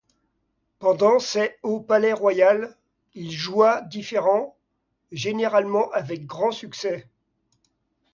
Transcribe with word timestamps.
Pendant 0.79 1.19
ses 1.19 1.55
au 1.61 1.79
Palais-Royal, 1.79 2.75
il 3.13 3.29
joua 3.31 3.83
différents, 3.83 4.57
généralement 5.11 5.91
avec 5.91 6.25
grand 6.25 6.49
succès. 6.51 7.05